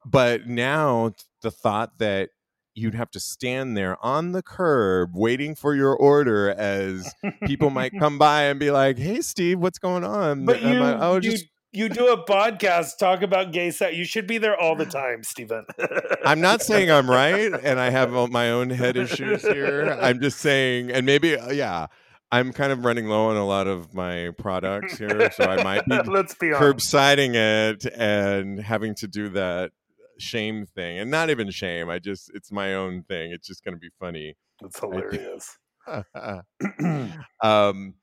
[0.06, 2.28] But now the thought that
[2.74, 7.12] you'd have to stand there on the curb waiting for your order as
[7.46, 10.96] people might come by and be like, "Hey, Steve, what's going on?" But you, like,
[11.00, 13.96] oh, just you do a podcast talk about gay sex.
[13.96, 15.66] You should be there all the time, Stephen.
[16.24, 19.98] I'm not saying I'm right, and I have my own head issues here.
[20.00, 21.86] I'm just saying, and maybe, uh, yeah,
[22.30, 25.84] I'm kind of running low on a lot of my products here, so I might
[25.86, 29.72] be, Let's be curbsiding it and having to do that
[30.18, 31.90] shame thing, and not even shame.
[31.90, 33.32] I just, it's my own thing.
[33.32, 34.36] It's just going to be funny.
[34.62, 35.58] It's hilarious.
[37.42, 37.94] um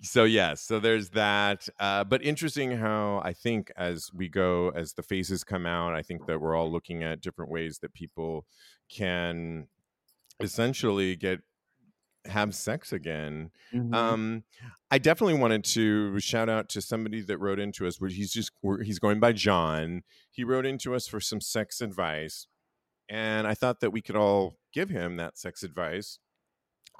[0.00, 4.92] so yes so there's that uh, but interesting how i think as we go as
[4.94, 8.44] the faces come out i think that we're all looking at different ways that people
[8.88, 9.66] can
[10.40, 11.40] essentially get
[12.26, 13.94] have sex again mm-hmm.
[13.94, 14.44] um
[14.90, 18.50] i definitely wanted to shout out to somebody that wrote into us where he's just
[18.60, 22.46] where he's going by john he wrote into us for some sex advice
[23.08, 26.18] and i thought that we could all give him that sex advice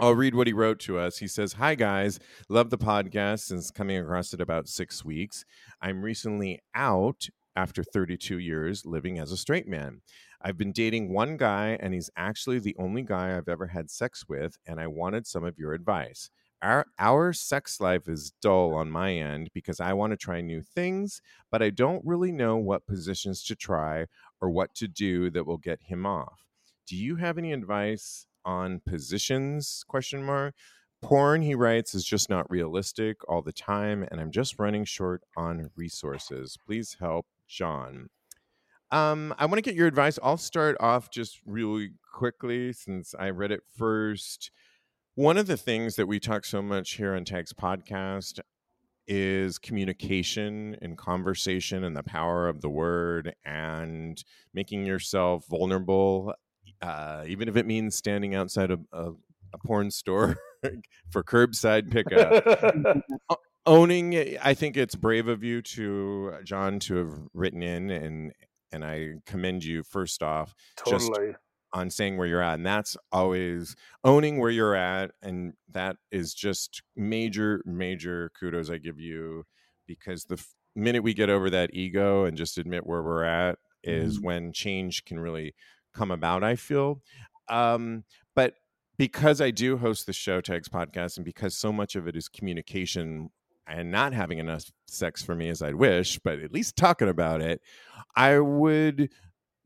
[0.01, 1.19] I'll read what he wrote to us.
[1.19, 2.21] He says, Hi, guys.
[2.49, 5.45] Love the podcast since coming across it about six weeks.
[5.83, 10.01] I'm recently out after 32 years living as a straight man.
[10.41, 14.25] I've been dating one guy, and he's actually the only guy I've ever had sex
[14.29, 16.31] with, and I wanted some of your advice.
[16.63, 20.63] our our sex life is dull on my end because I want to try new
[20.63, 21.21] things,
[21.51, 24.07] but I don't really know what positions to try
[24.41, 26.47] or what to do that will get him off.
[26.87, 29.85] Do you have any advice on positions?
[29.87, 30.55] Question mark.
[31.03, 35.23] Porn, he writes, is just not realistic all the time, and I'm just running short
[35.37, 36.57] on resources.
[36.67, 38.09] Please help, John.
[38.91, 40.19] Um, I want to get your advice.
[40.23, 44.51] I'll start off just really quickly since I read it first.
[45.15, 48.41] One of the things that we talk so much here on Tags Podcast
[49.07, 54.23] is communication and conversation and the power of the word and
[54.53, 56.35] making yourself vulnerable,
[56.83, 59.11] uh, even if it means standing outside a, a,
[59.53, 60.37] a porn store
[61.11, 63.03] for curbside pickup.
[63.67, 68.33] Owning, I think it's brave of you to John to have written in and
[68.73, 70.55] and I commend you first off.
[70.77, 71.29] Totally.
[71.29, 71.39] Just
[71.75, 76.33] on saying where you're at and that's always owning where you're at and that is
[76.33, 79.45] just major major kudos i give you
[79.87, 83.59] because the f- minute we get over that ego and just admit where we're at
[83.85, 84.27] is Mm-hmm.
[84.27, 85.55] when change can really
[85.99, 87.03] come about i feel
[87.49, 88.05] um,
[88.37, 88.55] but
[88.99, 92.29] because i do host the show tags podcast and because so much of it is
[92.29, 93.31] communication
[93.67, 97.41] and not having enough sex for me as i'd wish but at least talking about
[97.41, 97.61] it
[98.15, 99.11] i would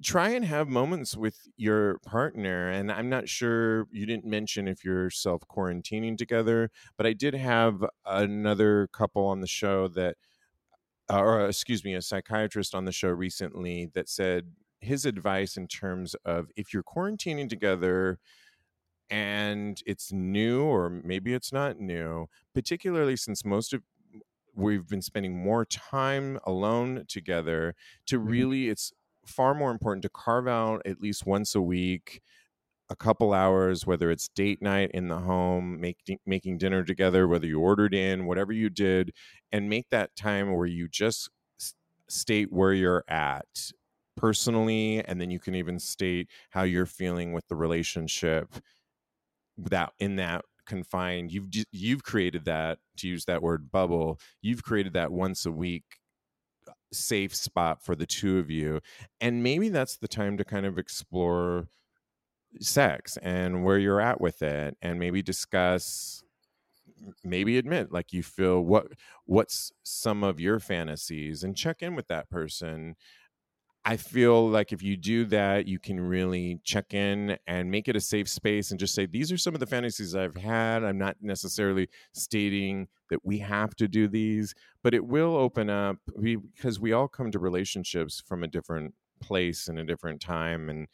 [0.02, 4.84] try and have moments with your partner and i'm not sure you didn't mention if
[4.84, 10.16] you're self quarantining together but i did have another couple on the show that
[11.10, 14.46] uh, or excuse me a psychiatrist on the show recently that said
[14.82, 18.18] his advice in terms of if you're quarantining together
[19.10, 23.82] and it's new or maybe it's not new particularly since most of
[24.54, 27.74] we've been spending more time alone together
[28.06, 28.30] to Mhm.
[28.30, 28.92] really it's
[29.26, 32.22] far more important to carve out at least once a week
[32.90, 37.46] a couple hours whether it's date night in the home making making dinner together whether
[37.46, 39.14] you ordered in whatever you did
[39.52, 41.30] and make that time where you just
[42.08, 43.70] state where you're at
[44.16, 48.54] personally and then you can even state how you're feeling with the relationship
[49.56, 54.92] that in that confined you've you've created that to use that word bubble you've created
[54.92, 55.84] that once a week
[56.68, 58.80] uh, safe spot for the two of you
[59.20, 61.68] and maybe that's the time to kind of explore
[62.60, 66.22] sex and where you're at with it and maybe discuss
[67.24, 68.86] maybe admit like you feel what
[69.26, 72.94] what's some of your fantasies and check in with that person
[73.84, 77.96] I feel like if you do that, you can really check in and make it
[77.96, 80.84] a safe space and just say, these are some of the fantasies I've had.
[80.84, 84.54] I'm not necessarily stating that we have to do these,
[84.84, 89.66] but it will open up because we all come to relationships from a different place
[89.66, 90.68] and a different time.
[90.70, 90.86] And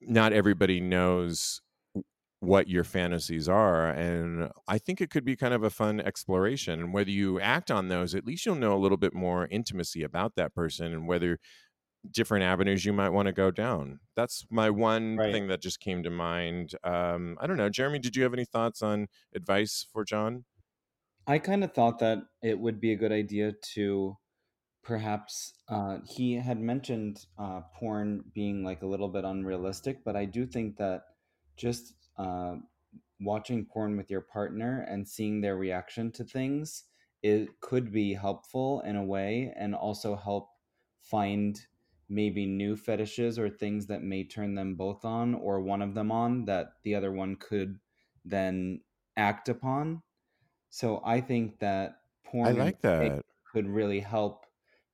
[0.00, 1.60] not everybody knows
[2.42, 6.80] what your fantasies are and i think it could be kind of a fun exploration
[6.80, 10.02] and whether you act on those at least you'll know a little bit more intimacy
[10.02, 11.38] about that person and whether
[12.10, 15.24] different avenues you might want to go down that's my one Right.
[15.30, 18.44] thing that just came to mind um, i don't know jeremy did you have any
[18.46, 20.44] thoughts on advice for john
[21.26, 24.16] I kind of thought that it would be a good idea to
[24.82, 30.26] perhaps uh, he had mentioned uh, porn being like a little bit unrealistic, but I
[30.26, 31.04] do think that
[31.56, 32.56] just uh,
[33.20, 36.84] watching porn with your partner and seeing their reaction to things
[37.22, 40.50] it could be helpful in a way and also help
[41.00, 41.66] find
[42.08, 46.10] maybe new fetishes or things that may turn them both on or one of them
[46.10, 47.78] on that the other one could
[48.24, 48.80] then
[49.16, 50.02] act upon
[50.70, 54.46] so I think that porn i like that could really help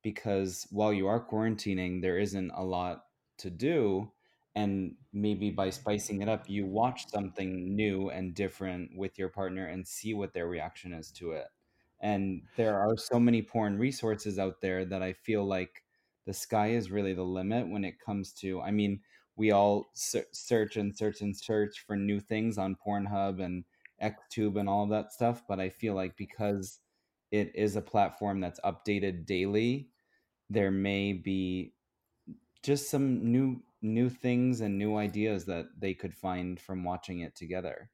[0.02, 3.04] because while you are quarantining, there isn't a lot
[3.38, 4.12] to do.
[4.58, 5.80] And maybe by mm-hmm.
[5.80, 10.34] spicing it up, you watch something new and different with your partner and see what
[10.34, 11.46] their reaction is to it.
[12.00, 15.84] And there are so many porn resources out there that I feel like
[16.26, 18.60] the sky is really the limit when it comes to.
[18.60, 19.00] I mean,
[19.36, 23.64] we all search and search and search for new things on Pornhub and
[24.02, 25.44] XTube and all of that stuff.
[25.48, 26.80] But I feel like because
[27.30, 29.90] it is a platform that's updated daily,
[30.50, 31.74] there may be
[32.64, 37.34] just some new new things and new ideas that they could find from watching it
[37.36, 37.90] together.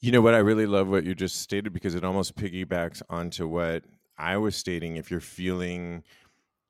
[0.00, 0.34] You know what?
[0.34, 3.84] I really love what you just stated because it almost piggybacks onto what
[4.18, 4.96] I was stating.
[4.96, 6.02] If you're feeling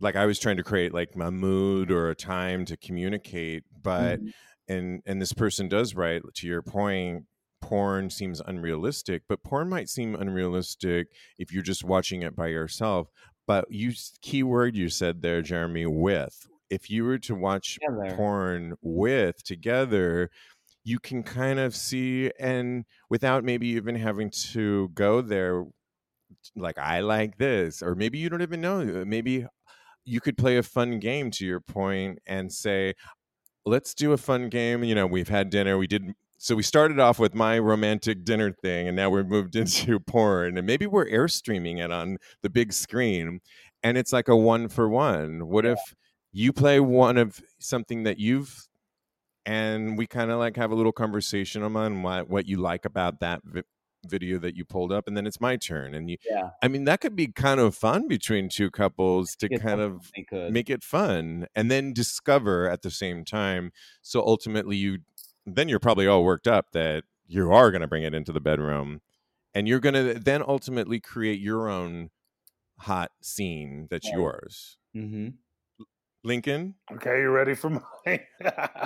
[0.00, 4.20] like I was trying to create like my mood or a time to communicate, but
[4.20, 4.32] Mhm.
[4.68, 7.26] and and this person does right to your point.
[7.62, 11.08] Porn seems unrealistic, but porn might seem unrealistic
[11.38, 13.08] if you're just watching it by yourself.
[13.46, 18.16] But you key word you said there, Jeremy, with if you were to watch Together.
[18.16, 20.30] porn with together,
[20.86, 25.64] you can kind of see and without maybe even having to go there
[26.54, 29.44] like i like this or maybe you don't even know uh, maybe
[30.04, 32.94] you could play a fun game to your point and say
[33.66, 37.00] let's do a fun game you know we've had dinner we did so we started
[37.00, 41.08] off with my romantic dinner thing and now we're moved into porn and maybe we're
[41.08, 43.40] air streaming it on the big screen
[43.82, 45.72] and it's like a one for one what yeah.
[45.72, 45.80] if
[46.36, 48.68] you play one of something that you've
[49.46, 53.20] and we kind of like have a little conversation on what what you like about
[53.20, 53.62] that vi-
[54.06, 56.84] video that you pulled up and then it's my turn and you yeah i mean
[56.84, 60.12] that could be kind of fun between two couples to kind of
[60.50, 63.72] make it fun and then discover at the same time
[64.02, 64.98] so ultimately you
[65.46, 68.40] then you're probably all worked up that you are going to bring it into the
[68.40, 69.00] bedroom
[69.54, 72.10] and you're going to then ultimately create your own
[72.80, 74.16] hot scene that's yeah.
[74.16, 75.28] yours mm-hmm.
[76.24, 76.74] Lincoln.
[76.92, 77.70] Okay, you ready for
[78.06, 78.20] mine?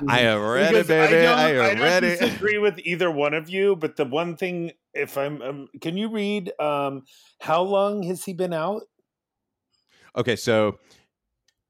[0.09, 1.27] I am ready, baby.
[1.27, 2.09] I, I am I ready.
[2.09, 6.11] Disagree with either one of you, but the one thing, if I'm, um, can you
[6.11, 6.53] read?
[6.61, 7.05] Um,
[7.41, 8.83] how long has he been out?
[10.17, 10.79] Okay, so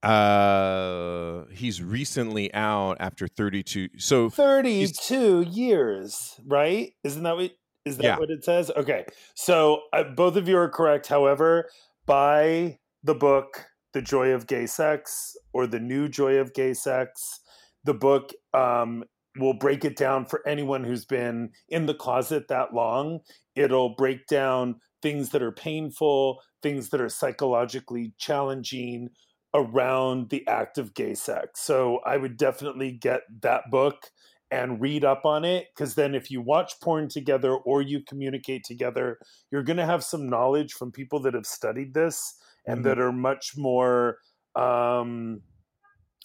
[0.03, 7.51] uh he's recently out after 32 so 32 years right isn't that what
[7.85, 8.19] is that yeah.
[8.19, 9.05] what it says okay
[9.35, 11.69] so uh, both of you are correct however
[12.07, 17.41] by the book the Joy of Gay Sex or The New Joy of Gay Sex.
[17.85, 19.05] The book um,
[19.39, 23.21] will break it down for anyone who's been in the closet that long.
[23.55, 29.09] It'll break down things that are painful, things that are psychologically challenging
[29.55, 31.61] around the act of gay sex.
[31.61, 34.11] So I would definitely get that book
[34.51, 38.65] and read up on it because then if you watch porn together or you communicate
[38.65, 39.19] together,
[39.51, 42.35] you're going to have some knowledge from people that have studied this
[42.67, 42.89] and mm-hmm.
[42.89, 44.19] that are much more
[44.57, 45.43] um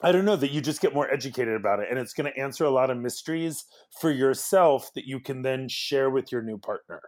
[0.03, 2.39] I don't know that you just get more educated about it and it's going to
[2.39, 3.63] answer a lot of mysteries
[4.01, 7.01] for yourself that you can then share with your new partner.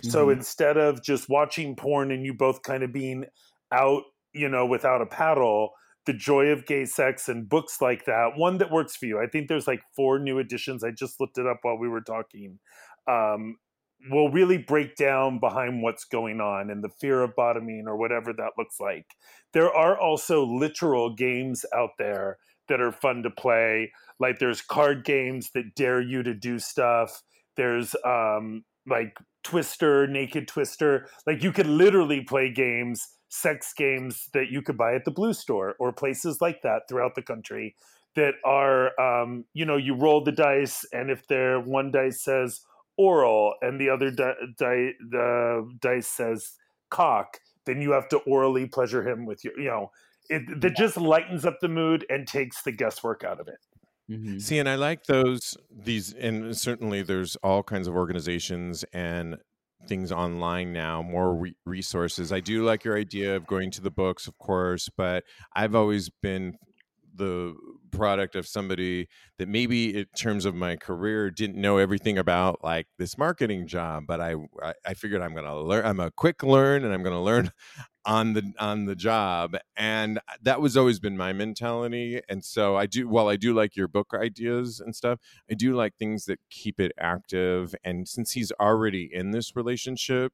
[0.00, 0.10] Mm-hmm.
[0.10, 3.24] So instead of just watching porn and you both kind of being
[3.72, 4.02] out,
[4.32, 5.70] you know, without a paddle,
[6.06, 9.20] the joy of gay sex and books like that, one that works for you.
[9.20, 10.84] I think there's like four new editions.
[10.84, 12.58] I just looked it up while we were talking.
[13.08, 13.56] Um,
[14.10, 18.32] will really break down behind what's going on and the fear of bottoming or whatever
[18.32, 19.06] that looks like.
[19.52, 22.38] There are also literal games out there
[22.68, 23.92] that are fun to play.
[24.20, 27.22] Like there's card games that dare you to do stuff.
[27.56, 31.08] There's um like Twister, Naked Twister.
[31.26, 35.32] Like you could literally play games, sex games that you could buy at the Blue
[35.32, 37.74] Store or places like that throughout the country
[38.14, 42.60] that are um, you know, you roll the dice and if there one dice says
[42.98, 46.52] oral and the other di-, di- the dice says
[46.90, 49.90] cock, then you have to orally pleasure him with your, you know,
[50.28, 53.58] it that just lightens up the mood and takes the guesswork out of it.
[54.10, 54.38] Mm-hmm.
[54.38, 59.36] See, and I like those these, and certainly there's all kinds of organizations and
[59.86, 62.32] things online now, more re- resources.
[62.32, 65.24] I do like your idea of going to the books, of course, but
[65.54, 66.54] I've always been
[67.18, 67.54] the
[67.90, 69.08] product of somebody
[69.38, 74.04] that maybe in terms of my career didn't know everything about like this marketing job
[74.06, 74.34] but i
[74.86, 77.50] i figured i'm gonna learn i'm a quick learn and i'm gonna learn
[78.06, 82.86] on the on the job and that was always been my mentality and so i
[82.86, 85.18] do while i do like your book ideas and stuff
[85.50, 90.32] i do like things that keep it active and since he's already in this relationship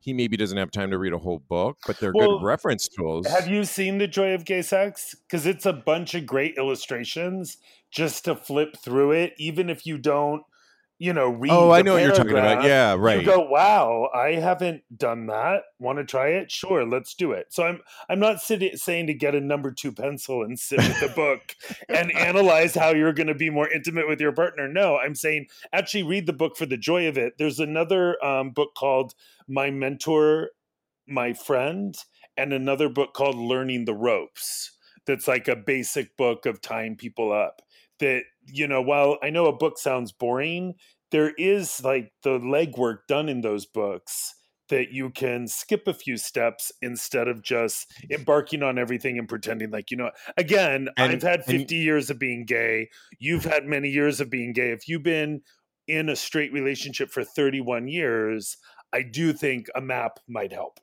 [0.00, 2.88] he maybe doesn't have time to read a whole book, but they're well, good reference
[2.88, 3.26] tools.
[3.26, 5.14] Have you seen The Joy of Gay Sex?
[5.28, 7.58] Because it's a bunch of great illustrations
[7.90, 10.42] just to flip through it, even if you don't
[11.00, 11.50] you know, read.
[11.50, 12.62] Oh, I know what you're talking about.
[12.62, 13.20] Yeah, right.
[13.20, 15.62] You go, wow, I haven't done that.
[15.78, 16.52] Want to try it?
[16.52, 17.46] Sure, let's do it.
[17.48, 17.80] So I'm
[18.10, 21.56] I'm not sitting, saying to get a number two pencil and sit with the book
[21.88, 24.68] and analyze how you're going to be more intimate with your partner.
[24.68, 27.38] No, I'm saying actually read the book for the joy of it.
[27.38, 29.14] There's another um, book called
[29.48, 30.50] My Mentor,
[31.08, 31.96] My Friend,
[32.36, 34.72] and another book called Learning the Ropes.
[35.06, 37.62] That's like a basic book of tying people up
[38.00, 40.74] that you know while i know a book sounds boring
[41.10, 44.34] there is like the legwork done in those books
[44.70, 49.70] that you can skip a few steps instead of just embarking on everything and pretending
[49.70, 52.88] like you know again and, i've had 50 and, years of being gay.
[53.18, 54.70] You've had many years of being gay.
[54.70, 55.42] If you've been
[55.86, 58.56] in a straight relationship for 31 years
[58.92, 60.78] i do think a map might help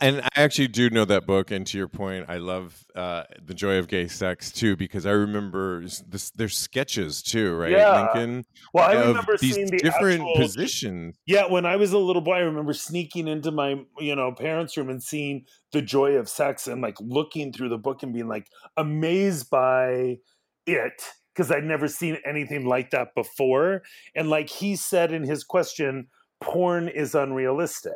[0.00, 1.50] and I actually do know that book.
[1.50, 5.12] And to your point, I love uh, the joy of gay sex too because I
[5.12, 6.30] remember this.
[6.30, 8.10] There's sketches too, right, yeah.
[8.14, 8.44] Lincoln?
[8.72, 11.16] Well, I remember these seeing the different actual, positions.
[11.26, 14.76] Yeah, when I was a little boy, I remember sneaking into my you know parents'
[14.76, 18.28] room and seeing the joy of sex and like looking through the book and being
[18.28, 20.18] like amazed by
[20.66, 21.02] it
[21.34, 23.82] because I'd never seen anything like that before.
[24.14, 26.08] And like he said in his question,
[26.40, 27.92] porn is unrealistic.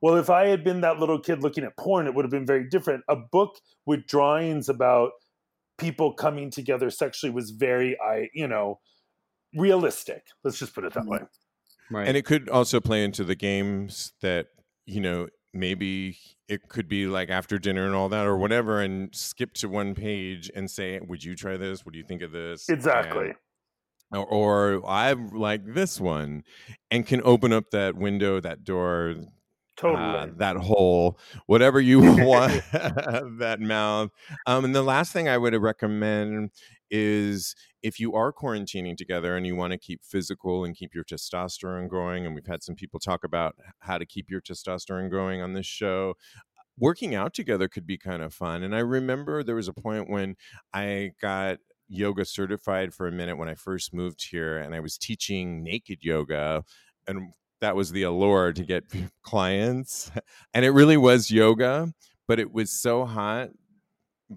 [0.00, 2.46] Well, if I had been that little kid looking at porn, it would have been
[2.46, 3.02] very different.
[3.08, 5.10] A book with drawings about
[5.76, 8.78] people coming together sexually was very, I, you know,
[9.54, 10.24] realistic.
[10.44, 11.10] Let's just put it that mm-hmm.
[11.10, 11.20] way.
[11.90, 12.06] Right.
[12.06, 14.46] And it could also play into the games that,
[14.86, 16.18] you know, maybe
[16.48, 19.94] it could be like after dinner and all that or whatever and skip to one
[19.94, 21.84] page and say, Would you try this?
[21.84, 22.68] What do you think of this?
[22.68, 23.32] Exactly.
[24.12, 26.44] And, or, or I like this one
[26.90, 29.16] and can open up that window, that door,
[29.78, 30.02] Totally.
[30.02, 34.10] uh, that hole, whatever you want, that mouth.
[34.46, 36.50] Um, and the last thing I would recommend
[36.90, 41.04] is if you are quarantining together and you want to keep physical and keep your
[41.04, 45.42] testosterone going, and we've had some people talk about how to keep your testosterone going
[45.42, 46.14] on this show.
[46.76, 48.62] Working out together could be kind of fun.
[48.62, 50.36] And I remember there was a point when
[50.72, 51.58] I got
[51.88, 55.98] yoga certified for a minute when I first moved here, and I was teaching naked
[56.02, 56.64] yoga.
[57.06, 58.84] And that was the allure to get
[59.22, 60.10] clients.
[60.54, 61.92] And it really was yoga,
[62.26, 63.50] but it was so hot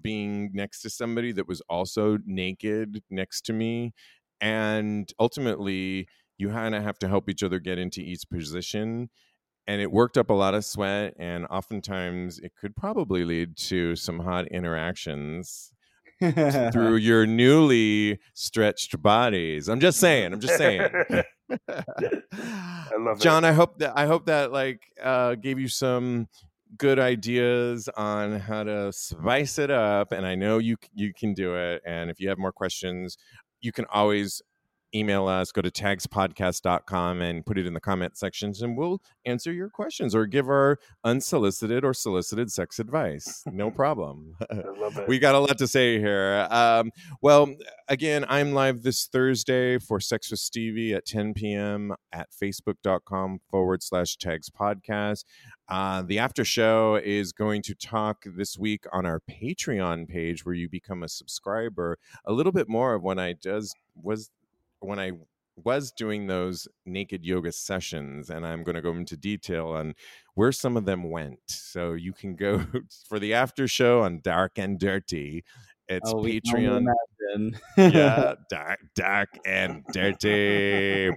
[0.00, 3.92] being next to somebody that was also naked next to me.
[4.40, 6.08] And ultimately,
[6.38, 9.10] you kind of have to help each other get into each position.
[9.66, 13.94] And it worked up a lot of sweat, and oftentimes it could probably lead to
[13.94, 15.72] some hot interactions
[16.72, 19.68] through your newly stretched bodies.
[19.68, 20.32] I'm just saying.
[20.32, 20.88] I'm just saying.
[21.68, 21.84] I
[22.98, 23.20] love it.
[23.20, 26.28] John, I hope that I hope that like uh, gave you some
[26.78, 31.56] good ideas on how to spice it up, and I know you you can do
[31.56, 31.82] it.
[31.86, 33.16] And if you have more questions,
[33.60, 34.42] you can always
[34.94, 39.52] email us go to tagspodcast.com and put it in the comment sections and we'll answer
[39.52, 45.08] your questions or give our unsolicited or solicited sex advice no problem I love it.
[45.08, 46.46] we got a lot to say here.
[46.50, 46.90] Um,
[47.20, 47.54] well,
[47.88, 51.94] again, I'm live this Thursday for Sex with Stevie at 10 p.m.
[52.12, 55.24] at facebook.com forward slash tags podcast.
[55.68, 60.54] Uh, the after show is going to talk this week on our Patreon page where
[60.54, 64.30] you become a subscriber a little bit more of when I does was
[64.82, 65.12] when I
[65.56, 69.94] was doing those naked yoga sessions and I'm going to go into detail on
[70.34, 71.40] where some of them went.
[71.46, 72.64] So you can go
[73.08, 75.44] for the after show on Dark and Dirty.
[75.88, 76.92] It's Oh, we can only
[77.36, 77.58] Patreon.
[77.76, 81.10] yeah, dark, dark and dirty.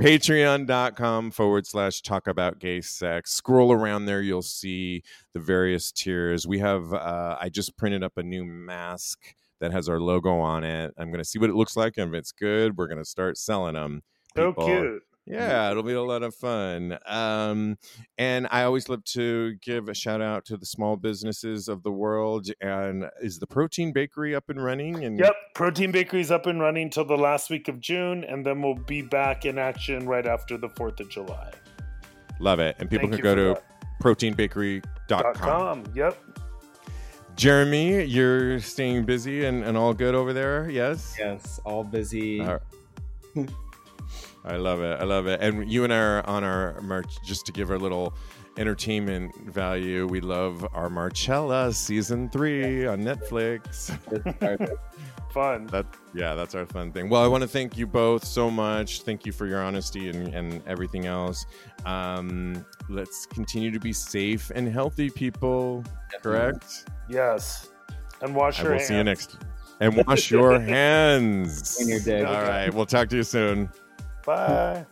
[0.00, 3.32] Patreon.com forward slash talk about gay sex.
[3.32, 5.02] Scroll around there, you'll see
[5.32, 6.46] the various tiers.
[6.46, 9.20] We have, uh, I just printed up a new mask
[9.60, 10.92] that has our logo on it.
[10.98, 11.94] I'm going to see what it looks like.
[11.96, 14.02] And if it's good, we're going to start selling them.
[14.36, 15.02] so People- cute.
[15.26, 16.98] yeah, it'll be a lot of fun.
[17.06, 17.78] Um,
[18.18, 21.90] and I always love to give a shout out to the small businesses of the
[21.90, 22.48] world.
[22.60, 25.02] And is the Protein Bakery up and running?
[25.04, 28.62] And Yep, Protein Bakery's up and running till the last week of June, and then
[28.62, 31.50] we'll be back in action right after the 4th of July.
[32.38, 32.76] love it.
[32.78, 33.64] And people Thank can go to that.
[34.02, 35.34] proteinbakery.com.
[35.34, 35.84] Com.
[35.94, 36.18] Yep.
[37.36, 40.70] Jeremy, you're staying busy and, and all good over there.
[40.70, 41.14] Yes.
[41.18, 42.40] yes, all busy.
[42.40, 42.58] All
[43.36, 43.50] right.
[44.44, 44.98] I love it.
[45.00, 45.40] I love it.
[45.42, 48.14] And you and I are on our merch just to give our little
[48.56, 50.06] entertainment value.
[50.06, 53.90] We love our Marcella season three on Netflix.
[55.30, 55.66] Fun.
[55.66, 55.84] That
[56.14, 57.10] yeah, that's our fun thing.
[57.10, 59.02] Well, I want to thank you both so much.
[59.02, 61.44] Thank you for your honesty and, and everything else.
[61.84, 65.84] Um, let's continue to be safe and healthy, people.
[66.22, 66.86] Correct.
[67.08, 67.68] Yes.
[68.22, 68.88] And wash I your will hands.
[68.88, 69.36] see you next.
[69.80, 71.76] And wash your hands.
[71.76, 72.26] Clean your dick.
[72.26, 72.72] All right.
[72.72, 73.68] We'll talk to you soon.
[74.24, 74.84] Bye.